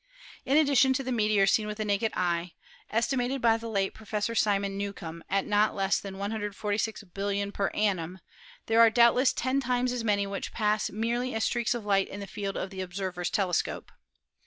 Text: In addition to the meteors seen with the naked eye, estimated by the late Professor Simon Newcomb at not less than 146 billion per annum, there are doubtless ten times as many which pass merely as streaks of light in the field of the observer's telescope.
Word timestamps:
In 0.47 0.57
addition 0.57 0.93
to 0.93 1.03
the 1.03 1.11
meteors 1.11 1.51
seen 1.51 1.67
with 1.67 1.77
the 1.77 1.85
naked 1.85 2.11
eye, 2.15 2.53
estimated 2.89 3.39
by 3.39 3.55
the 3.57 3.67
late 3.69 3.93
Professor 3.93 4.33
Simon 4.33 4.75
Newcomb 4.75 5.23
at 5.29 5.45
not 5.45 5.75
less 5.75 5.99
than 5.99 6.17
146 6.17 7.03
billion 7.13 7.51
per 7.51 7.67
annum, 7.67 8.17
there 8.65 8.79
are 8.81 8.89
doubtless 8.89 9.31
ten 9.31 9.59
times 9.59 9.91
as 9.91 10.03
many 10.03 10.25
which 10.25 10.51
pass 10.53 10.89
merely 10.89 11.35
as 11.35 11.43
streaks 11.43 11.75
of 11.75 11.85
light 11.85 12.07
in 12.07 12.19
the 12.19 12.25
field 12.25 12.57
of 12.57 12.71
the 12.71 12.81
observer's 12.81 13.29
telescope. 13.29 13.91